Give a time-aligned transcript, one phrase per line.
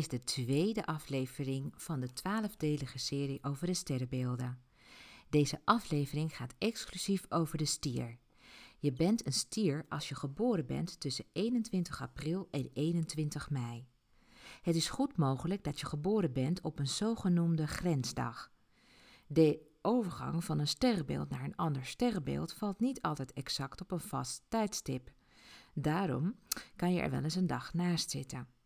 [0.00, 4.62] Is de tweede aflevering van de twaalfdelige serie over de sterrenbeelden.
[5.30, 8.18] Deze aflevering gaat exclusief over de stier.
[8.78, 13.86] Je bent een stier als je geboren bent tussen 21 april en 21 mei.
[14.62, 18.52] Het is goed mogelijk dat je geboren bent op een zogenoemde grensdag.
[19.26, 24.00] De overgang van een sterrenbeeld naar een ander sterrenbeeld valt niet altijd exact op een
[24.00, 25.10] vast tijdstip.
[25.74, 26.34] Daarom
[26.76, 28.58] kan je er wel eens een dag naast zitten.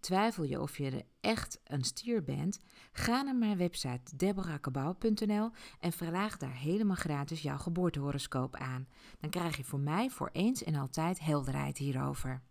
[0.00, 2.58] Twijfel je of je echt een stier bent?
[2.92, 8.88] Ga naar mijn website deborahkabau.nl en vraag daar helemaal gratis jouw geboortehoroscoop aan.
[9.20, 12.42] Dan krijg je voor mij voor eens en altijd helderheid hierover.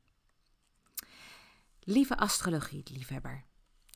[1.80, 3.46] Lieve astrologie-liefhebber,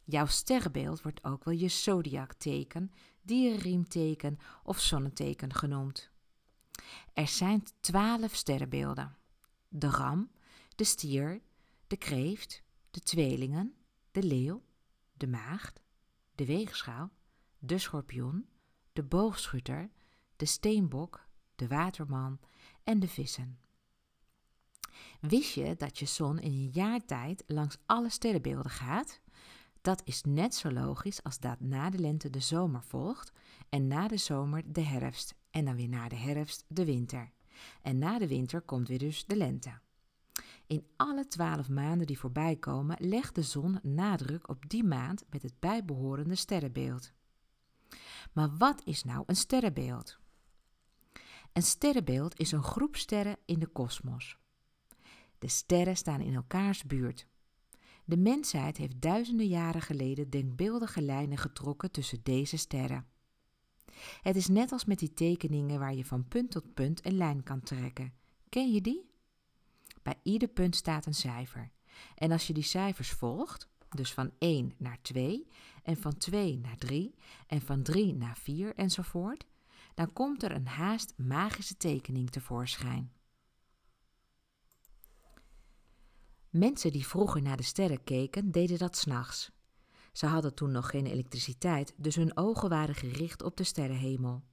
[0.04, 6.12] jouw sterrenbeeld wordt ook wel je zodiakteken, dierenriemteken of zonneteken genoemd.
[7.14, 9.18] Er zijn twaalf sterrenbeelden.
[9.68, 10.32] De ram,
[10.76, 11.42] de stier,
[11.88, 12.63] de kreeft,
[12.94, 13.74] de tweelingen,
[14.12, 14.64] de leeuw,
[15.14, 15.82] de maagd,
[16.36, 17.12] de weegschaal,
[17.60, 18.48] de schorpioen,
[18.94, 19.90] de boogschutter,
[20.36, 22.40] de steenbok, de waterman
[22.84, 23.60] en de vissen.
[25.20, 29.22] Wist je dat je zon in een jaar tijd langs alle sterrenbeelden gaat?
[29.82, 33.32] Dat is net zo logisch als dat na de lente de zomer volgt
[33.70, 37.32] en na de zomer de herfst en dan weer na de herfst de winter.
[37.82, 39.82] En na de winter komt weer dus de lente.
[40.68, 45.42] In alle twaalf maanden die voorbij komen, legt de zon nadruk op die maand met
[45.42, 47.14] het bijbehorende sterrenbeeld.
[48.34, 50.18] Maar wat is nou een sterrenbeeld?
[51.54, 54.38] Een sterrenbeeld is een groep sterren in de kosmos.
[55.40, 57.28] De sterren staan in elkaars buurt.
[58.06, 63.08] De mensheid heeft duizenden jaren geleden denkbeeldige lijnen getrokken tussen deze sterren.
[64.22, 67.44] Het is net als met die tekeningen waar je van punt tot punt een lijn
[67.44, 68.14] kan trekken.
[68.50, 69.13] Ken je die?
[70.04, 71.72] Bij ieder punt staat een cijfer.
[72.16, 75.48] En als je die cijfers volgt, dus van 1 naar 2
[75.84, 77.16] en van 2 naar 3
[77.48, 79.46] en van 3 naar 4 enzovoort,
[79.94, 83.12] dan komt er een haast magische tekening tevoorschijn.
[86.50, 89.52] Mensen die vroeger naar de sterren keken, deden dat s'nachts.
[90.12, 94.44] Ze hadden toen nog geen elektriciteit, dus hun ogen waren gericht op de sterrenhemel.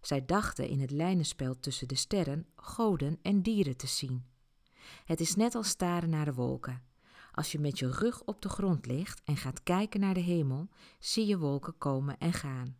[0.00, 4.24] Zij dachten in het lijnenspel tussen de sterren goden en dieren te zien.
[5.04, 6.82] Het is net als staren naar de wolken.
[7.32, 10.68] Als je met je rug op de grond ligt en gaat kijken naar de hemel,
[10.98, 12.76] zie je wolken komen en gaan.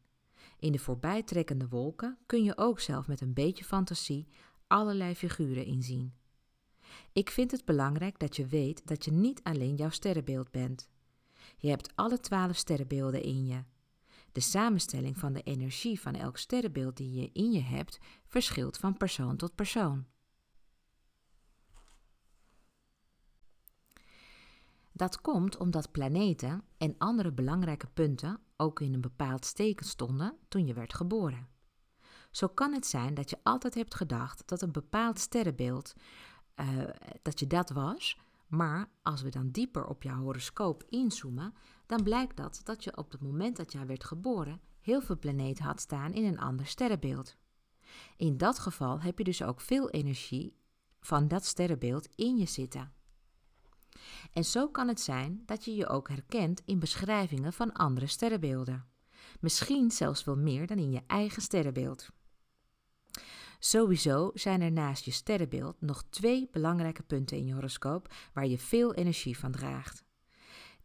[0.58, 4.28] In de voorbijtrekkende wolken kun je ook zelf met een beetje fantasie
[4.66, 6.14] allerlei figuren inzien.
[7.12, 10.88] Ik vind het belangrijk dat je weet dat je niet alleen jouw sterrenbeeld bent.
[11.56, 13.62] Je hebt alle twaalf sterrenbeelden in je.
[14.32, 18.96] De samenstelling van de energie van elk sterrenbeeld die je in je hebt verschilt van
[18.96, 20.06] persoon tot persoon.
[24.98, 30.66] Dat komt omdat planeten en andere belangrijke punten ook in een bepaald teken stonden toen
[30.66, 31.48] je werd geboren.
[32.30, 35.94] Zo kan het zijn dat je altijd hebt gedacht dat een bepaald sterrenbeeld
[36.56, 36.66] uh,
[37.22, 41.54] dat je dat was, maar als we dan dieper op jouw horoscoop inzoomen,
[41.86, 45.64] dan blijkt dat dat je op het moment dat jij werd geboren heel veel planeten
[45.64, 47.36] had staan in een ander sterrenbeeld.
[48.16, 50.56] In dat geval heb je dus ook veel energie
[51.00, 52.92] van dat sterrenbeeld in je zitten.
[54.32, 58.86] En zo kan het zijn dat je je ook herkent in beschrijvingen van andere sterrenbeelden.
[59.40, 62.08] Misschien zelfs wel meer dan in je eigen sterrenbeeld.
[63.58, 68.58] Sowieso zijn er naast je sterrenbeeld nog twee belangrijke punten in je horoscoop waar je
[68.58, 70.04] veel energie van draagt.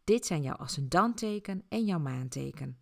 [0.04, 2.78] Dit zijn jouw ascendanteken en jouw maanteken.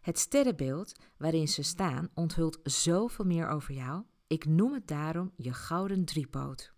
[0.00, 4.04] Het sterrenbeeld waarin ze staan onthult zoveel meer over jou.
[4.26, 6.72] Ik noem het daarom je gouden driepoot.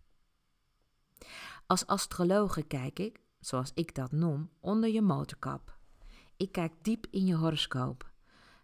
[1.72, 5.78] Als astrologe kijk ik, zoals ik dat noem, onder je motorkap.
[6.36, 8.10] Ik kijk diep in je horoscoop.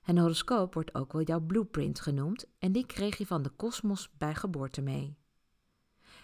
[0.04, 4.10] Een horoscoop wordt ook wel jouw blueprint genoemd en die kreeg je van de kosmos
[4.18, 5.18] bij geboorte mee.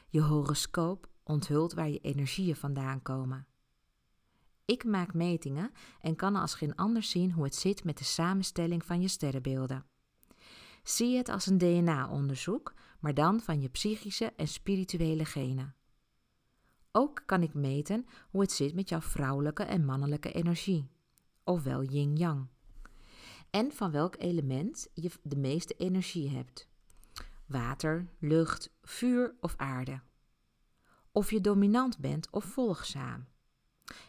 [0.09, 3.47] Je horoscoop onthult waar je energieën vandaan komen.
[4.65, 8.85] Ik maak metingen en kan als geen ander zien hoe het zit met de samenstelling
[8.85, 9.87] van je sterrenbeelden.
[10.83, 15.75] Zie het als een DNA-onderzoek, maar dan van je psychische en spirituele genen.
[16.97, 20.91] Ook kan ik meten hoe het zit met jouw vrouwelijke en mannelijke energie,
[21.45, 22.47] ofwel yin-yang.
[23.51, 26.69] En van welk element je de meeste energie hebt:
[27.47, 30.01] water, lucht, vuur of aarde.
[31.13, 33.27] Of je dominant bent of volgzaam.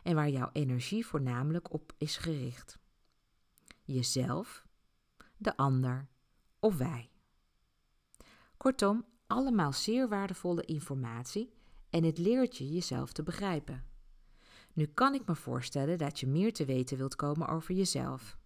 [0.04, 2.80] En waar jouw energie voornamelijk op is gericht.
[3.84, 4.66] Jezelf,
[5.38, 6.08] de ander
[6.60, 7.10] of wij.
[8.58, 11.55] Kortom, allemaal zeer waardevolle informatie
[11.96, 13.84] en het leert je jezelf te begrijpen.
[14.74, 18.38] Nu kan ik me voorstellen dat je meer te weten wilt komen over jezelf.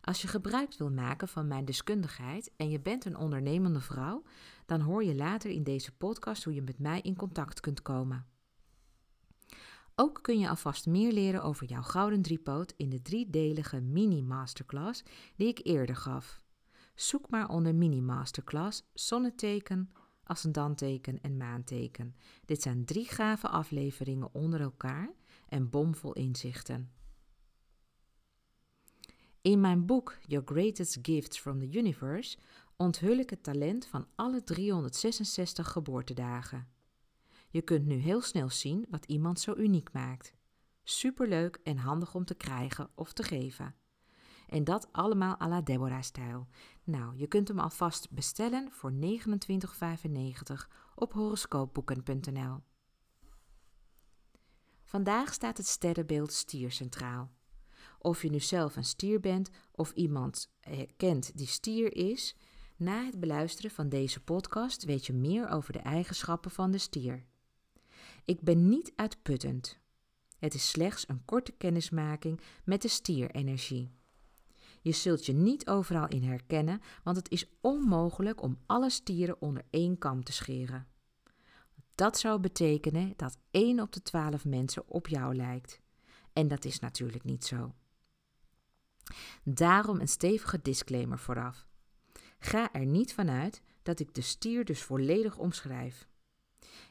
[0.00, 4.22] Als je gebruik wil maken van mijn deskundigheid en je bent een ondernemende vrouw,
[4.66, 8.26] dan hoor je later in deze podcast hoe je met mij in contact kunt komen.
[9.94, 15.02] Ook kun je alvast meer leren over jouw gouden driepoot in de driedelige mini-masterclass
[15.36, 16.42] die ik eerder gaf.
[16.94, 19.92] Zoek maar onder mini-masterclass zonneteken,
[20.26, 22.16] ascendanteken en maanteken.
[22.44, 25.10] Dit zijn drie gave afleveringen onder elkaar
[25.48, 26.90] en bomvol inzichten.
[29.40, 32.38] In mijn boek Your Greatest Gifts from the Universe
[32.76, 36.68] onthul ik het talent van alle 366 geboortedagen.
[37.50, 40.34] Je kunt nu heel snel zien wat iemand zo uniek maakt.
[40.84, 43.74] Superleuk en handig om te krijgen of te geven.
[44.48, 46.46] En dat allemaal à la Deborah-stijl.
[46.84, 48.98] Nou, je kunt hem alvast bestellen voor 29,95
[50.94, 52.60] op horoscoopboeken.nl.
[54.84, 57.30] Vandaag staat het sterrenbeeld stier centraal.
[57.98, 60.52] Of je nu zelf een stier bent of iemand
[60.96, 62.36] kent die stier is,
[62.76, 67.26] na het beluisteren van deze podcast weet je meer over de eigenschappen van de stier.
[68.24, 69.78] Ik ben niet uitputtend.
[70.38, 73.95] Het is slechts een korte kennismaking met de stierenergie.
[74.86, 79.62] Je zult je niet overal in herkennen, want het is onmogelijk om alle stieren onder
[79.70, 80.86] één kam te scheren.
[81.94, 85.80] Dat zou betekenen dat 1 op de 12 mensen op jou lijkt.
[86.32, 87.74] En dat is natuurlijk niet zo.
[89.42, 91.66] Daarom een stevige disclaimer vooraf.
[92.38, 96.08] Ga er niet vanuit dat ik de stier dus volledig omschrijf.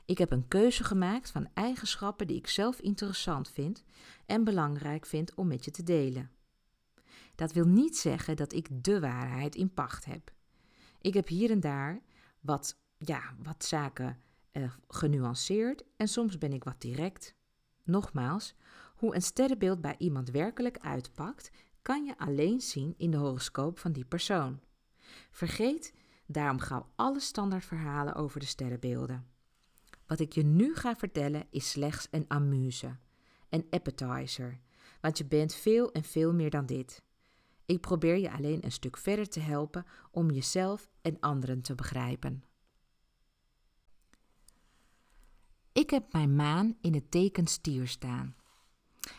[0.06, 3.84] Ik heb een keuze gemaakt van eigenschappen die ik zelf interessant vind
[4.26, 6.35] en belangrijk vind om met je te delen.
[7.36, 10.32] Dat wil niet zeggen dat ik de waarheid in pacht heb.
[11.02, 12.02] Ik heb hier en daar
[12.40, 14.18] wat, ja, wat zaken
[14.52, 17.36] uh, genuanceerd en soms ben ik wat direct.
[17.84, 18.56] Nogmaals,
[18.96, 21.52] hoe een sterrenbeeld bij iemand werkelijk uitpakt,
[21.82, 24.60] kan je alleen zien in de horoscoop van die persoon.
[25.32, 25.94] Vergeet
[26.26, 29.28] daarom gauw alle standaardverhalen over de sterrenbeelden.
[30.06, 32.98] Wat ik je nu ga vertellen is slechts een amuse,
[33.50, 34.60] een appetizer,
[35.02, 37.04] want je bent veel en veel meer dan dit.
[37.66, 42.44] Ik probeer je alleen een stuk verder te helpen om jezelf en anderen te begrijpen.
[45.72, 48.36] Ik heb mijn maan in het teken stier staan.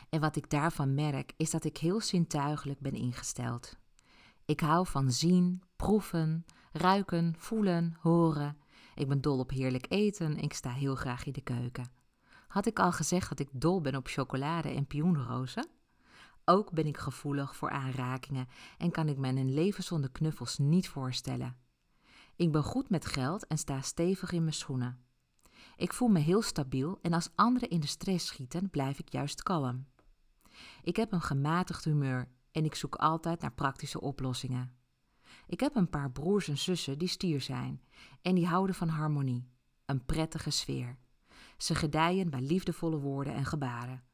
[0.09, 3.77] En wat ik daarvan merk is dat ik heel zintuigelijk ben ingesteld.
[4.45, 8.59] Ik hou van zien, proeven, ruiken, voelen, horen.
[8.95, 11.91] Ik ben dol op heerlijk eten en ik sta heel graag in de keuken.
[12.49, 15.69] Had ik al gezegd dat ik dol ben op chocolade en pioenrozen?
[16.49, 18.49] Ook ben ik gevoelig voor aanrakingen
[18.79, 21.57] en kan ik me een leven zonder knuffels niet voorstellen.
[22.37, 25.05] Ik ben goed met geld en sta stevig in mijn schoenen.
[25.77, 29.43] Ik voel me heel stabiel en als anderen in de stress schieten, blijf ik juist
[29.43, 29.87] kalm.
[30.83, 34.77] Ik heb een gematigd humeur en ik zoek altijd naar praktische oplossingen.
[35.47, 37.83] Ik heb een paar broers en zussen die stier zijn
[38.23, 39.49] en die houden van harmonie,
[39.85, 40.99] een prettige sfeer.
[41.57, 44.06] Ze gedijen bij liefdevolle woorden en gebaren.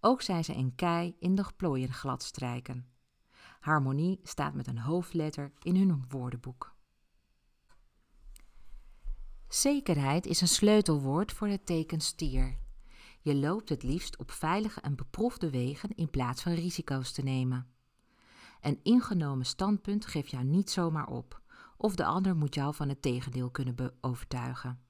[0.00, 2.86] Ook zijn ze een kei in de plooien gladstrijken.
[3.60, 6.76] Harmonie staat met een hoofdletter in hun woordenboek.
[9.48, 12.58] Zekerheid is een sleutelwoord voor het teken stier.
[13.20, 17.66] Je loopt het liefst op veilige en beproefde wegen in plaats van risico's te nemen.
[18.60, 21.42] Een ingenomen standpunt geeft jou niet zomaar op,
[21.76, 24.87] of de ander moet jou van het tegendeel kunnen overtuigen.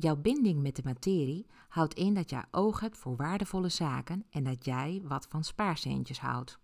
[0.00, 4.44] Jouw binding met de materie houdt in dat jij oog hebt voor waardevolle zaken en
[4.44, 6.58] dat jij wat van spaarcentjes houdt.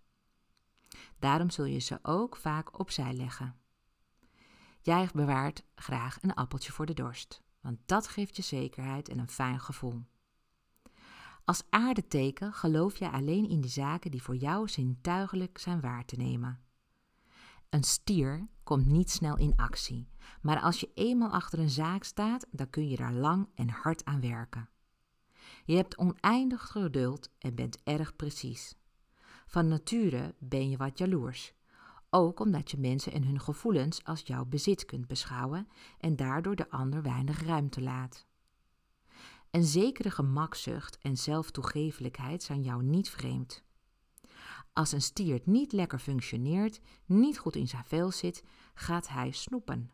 [1.19, 3.55] Daarom zul je ze ook vaak opzij leggen.
[4.81, 9.29] Jij bewaart graag een appeltje voor de dorst, want dat geeft je zekerheid en een
[9.29, 10.03] fijn gevoel.
[11.45, 16.15] Als aardeteken geloof je alleen in de zaken die voor jou zintuigelijk zijn waar te
[16.15, 16.66] nemen.
[17.69, 20.09] Een stier komt niet snel in actie,
[20.41, 24.05] maar als je eenmaal achter een zaak staat, dan kun je daar lang en hard
[24.05, 24.69] aan werken.
[25.65, 28.75] Je hebt oneindig geduld en bent erg precies.
[29.47, 31.53] Van nature ben je wat jaloers,
[32.09, 35.67] ook omdat je mensen en hun gevoelens als jouw bezit kunt beschouwen
[35.99, 38.25] en daardoor de ander weinig ruimte laat.
[39.51, 43.63] Een zekere gemakzucht en zelftoegevelijkheid zijn jou niet vreemd.
[44.77, 48.43] Als een stier niet lekker functioneert, niet goed in zijn vel zit,
[48.73, 49.91] gaat hij snoepen.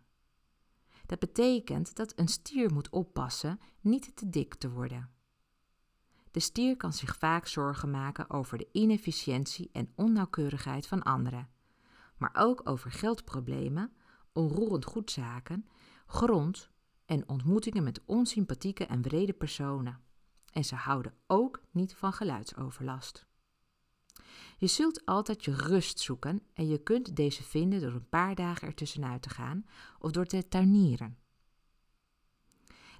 [1.05, 5.09] Dat betekent dat een stier moet oppassen niet te dik te worden.
[6.31, 11.49] De stier kan zich vaak zorgen maken over de inefficiëntie en onnauwkeurigheid van anderen,
[12.17, 13.93] maar ook over geldproblemen,
[14.33, 15.67] onroerend goedzaken,
[16.05, 16.69] grond
[17.05, 20.01] en ontmoetingen met onsympathieke en wrede personen.
[20.51, 23.31] En ze houden ook niet van geluidsoverlast.
[24.57, 28.67] Je zult altijd je rust zoeken en je kunt deze vinden door een paar dagen
[28.67, 29.65] ertussenuit te gaan
[29.99, 31.17] of door te tuinieren.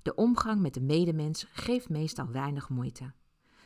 [0.02, 3.14] De omgang met de medemens geeft meestal weinig moeite.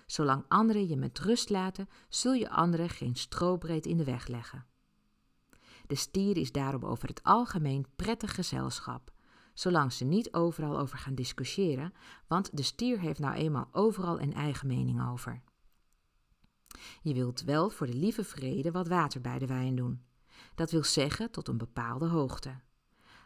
[0.06, 4.66] Zolang anderen je met rust laten, zul je anderen geen strobreed in de weg leggen.
[5.88, 9.12] De stier is daarom over het algemeen prettig gezelschap,
[9.54, 11.94] zolang ze niet overal over gaan discussiëren,
[12.28, 15.42] want de stier heeft nou eenmaal overal een eigen mening over.
[17.02, 20.02] Je wilt wel voor de lieve vrede wat water bij de wijn doen.
[20.56, 22.60] Dat wil zeggen tot een bepaalde hoogte.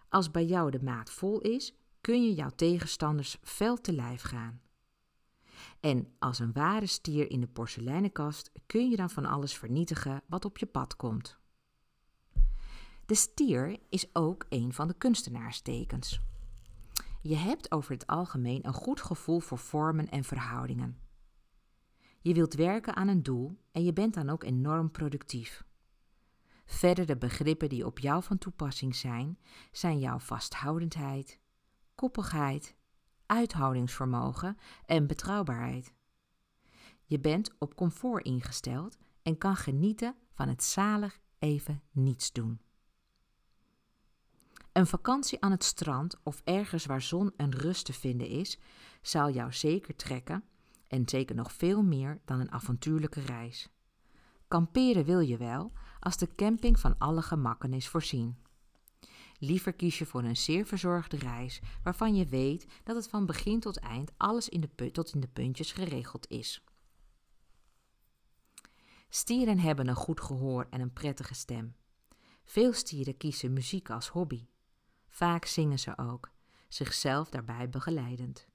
[0.10, 4.62] Als bij jou de maat vol is, kun je jouw tegenstanders fel te lijf gaan.
[5.80, 10.46] En als een ware stier in de porseleinenkast kun je dan van alles vernietigen wat
[10.46, 11.39] op je pad komt.
[13.06, 16.22] De stier is ook een van de kunstenaarstekens.
[17.22, 20.98] Je hebt over het algemeen een goed gevoel voor vormen en verhoudingen.
[22.22, 25.63] Je wilt werken aan een doel en je bent dan ook enorm productief.
[26.66, 29.40] Verder de begrippen die op jou van toepassing zijn,
[29.72, 31.40] zijn jouw vasthoudendheid,
[31.96, 32.75] koppigheid,
[33.25, 35.94] uithoudingsvermogen en betrouwbaarheid.
[37.06, 42.62] Je bent op comfort ingesteld en kan genieten van het zalig even niets doen.
[44.72, 48.60] Een vakantie aan het strand of ergens waar zon en rust te vinden is,
[49.01, 50.44] zal jou zeker trekken
[50.92, 53.70] en zeker nog veel meer dan een avontuurlijke reis.
[54.48, 58.38] Kamperen wil je wel, als de camping van alle gemakken is voorzien.
[59.38, 63.60] Liever kies je voor een zeer verzorgde reis, waarvan je weet dat het van begin
[63.60, 66.64] tot eind alles in de tot in de puntjes geregeld is.
[69.10, 71.76] Stieren hebben een goed gehoor en een prettige stem.
[72.44, 74.48] Veel stieren kiezen muziek als hobby.
[75.10, 76.32] Vaak zingen ze ook,
[76.68, 78.50] zichzelf daarbij begeleidend.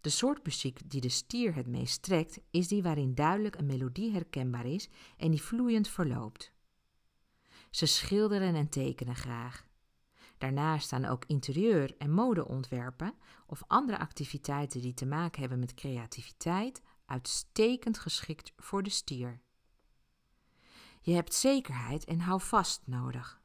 [0.00, 4.12] De soort muziek die de stier het meest trekt, is die waarin duidelijk een melodie
[4.12, 6.52] herkenbaar is en die vloeiend verloopt.
[7.70, 9.66] Ze schilderen en tekenen graag.
[10.38, 13.14] Daarnaast staan ook interieur- en modeontwerpen
[13.46, 19.40] of andere activiteiten die te maken hebben met creativiteit uitstekend geschikt voor de stier.
[21.00, 23.40] Je hebt zekerheid en houvast nodig.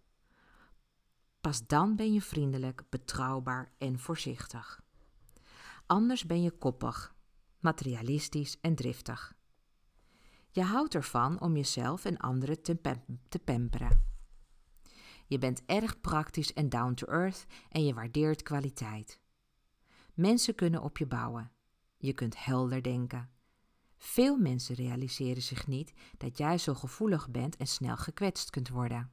[1.41, 4.82] Pas dan ben je vriendelijk, betrouwbaar en voorzichtig.
[5.85, 7.15] Anders ben je koppig,
[7.59, 9.35] materialistisch en driftig.
[10.51, 12.79] Je houdt ervan om jezelf en anderen te,
[13.29, 14.11] te pamperen.
[15.27, 19.19] Je bent erg praktisch en down to earth en je waardeert kwaliteit.
[20.13, 21.51] Mensen kunnen op je bouwen.
[21.97, 23.29] Je kunt helder denken.
[23.97, 29.11] Veel mensen realiseren zich niet dat jij zo gevoelig bent en snel gekwetst kunt worden.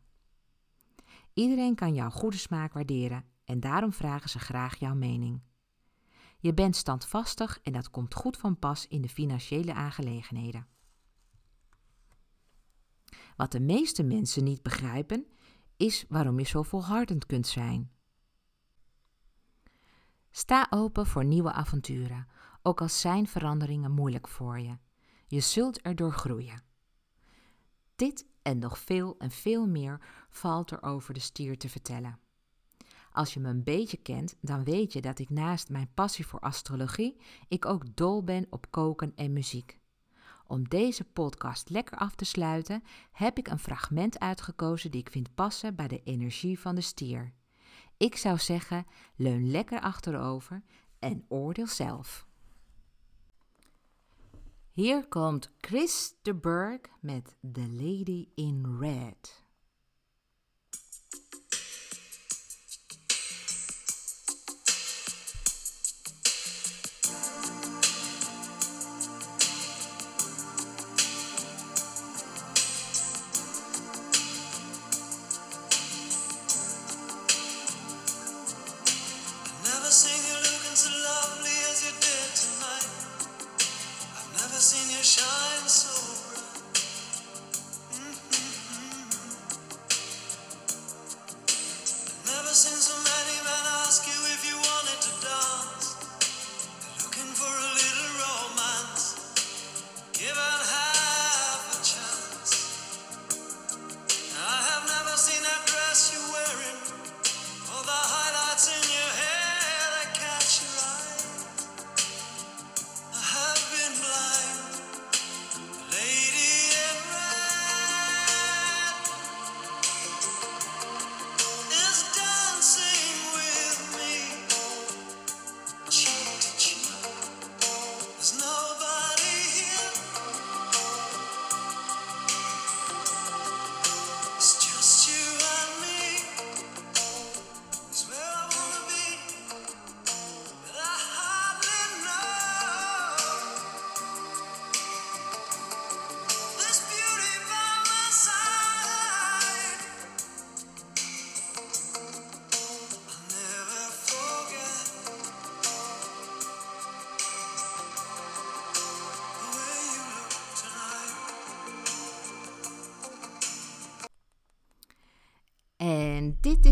[1.32, 5.42] Iedereen kan jouw goede smaak waarderen en daarom vragen ze graag jouw mening.
[6.40, 10.66] Je bent standvastig en dat komt goed van pas in de financiële aangelegenheden.
[13.37, 15.26] Wat de meeste mensen niet begrijpen,
[15.76, 17.90] is waarom je zo volhardend kunt zijn.
[20.30, 22.26] Sta open voor nieuwe avonturen,
[22.62, 24.78] ook al zijn veranderingen moeilijk voor je.
[25.26, 26.62] Je zult erdoor groeien.
[27.97, 32.18] Dit en nog veel en veel meer valt er over de stier te vertellen.
[33.12, 36.40] Als je me een beetje kent, dan weet je dat ik naast mijn passie voor
[36.40, 37.16] astrologie,
[37.48, 39.78] ik ook dol ben op koken en muziek.
[40.46, 45.34] Om deze podcast lekker af te sluiten, heb ik een fragment uitgekozen die ik vind
[45.34, 47.32] passen bij de energie van de stier.
[47.96, 48.86] Ik zou zeggen,
[49.16, 50.62] leun lekker achterover
[50.98, 52.26] en oordeel zelf.
[54.70, 59.50] Hier komt Chris de Burg met The Lady in Red.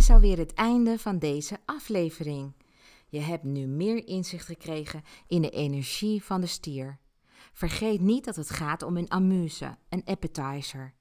[0.08, 2.52] Is alweer het einde van deze aflevering.
[3.08, 6.98] Je hebt nu meer inzicht gekregen in de energie van de stier.
[7.52, 10.94] Vergeet niet dat het gaat om een amuse, een appetizer.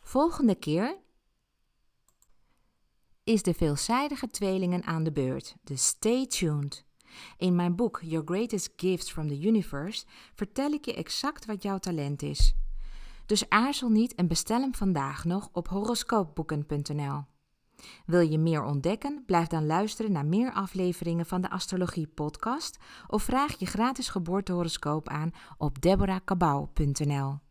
[0.00, 0.98] Volgende keer
[3.24, 6.84] is de veelzijdige tweelingen aan de beurt, dus stay tuned.
[7.36, 10.04] In mijn boek Your Greatest Gifts from the Universe
[10.34, 12.54] vertel ik je exact wat jouw talent is.
[13.28, 17.24] Dus aarzel niet en bestel hem vandaag nog op horoscoopboeken.nl.
[18.06, 19.22] Wil je meer ontdekken?
[19.26, 25.08] Blijf dan luisteren naar meer afleveringen van de Astrologie Podcast of vraag je gratis geboortehoroscoop
[25.08, 27.47] aan op deborahkabau.nl.